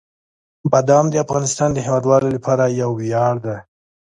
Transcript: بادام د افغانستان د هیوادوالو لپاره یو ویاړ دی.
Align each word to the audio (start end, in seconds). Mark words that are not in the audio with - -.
بادام 0.71 1.05
د 1.11 1.15
افغانستان 1.25 1.69
د 1.73 1.77
هیوادوالو 1.85 2.27
لپاره 2.35 2.63
یو 2.81 2.89
ویاړ 2.99 3.35
دی. 3.45 3.57